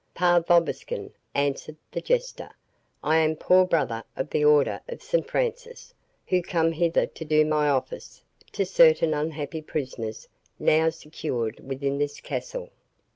"Pax 0.15 0.47
vobiscum," 0.47 1.11
answered 1.35 1.77
the 1.91 2.01
Jester, 2.01 2.49
"I 3.03 3.17
am 3.17 3.33
a 3.33 3.35
poor 3.35 3.67
brother 3.67 4.03
of 4.15 4.31
the 4.31 4.43
Order 4.43 4.81
of 4.89 5.03
St 5.03 5.29
Francis, 5.29 5.93
who 6.25 6.41
come 6.41 6.71
hither 6.71 7.05
to 7.05 7.23
do 7.23 7.45
my 7.45 7.69
office 7.69 8.23
to 8.53 8.65
certain 8.65 9.13
unhappy 9.13 9.61
prisoners 9.61 10.27
now 10.57 10.89
secured 10.89 11.59
within 11.59 11.99
this 11.99 12.19
castle." 12.19 12.71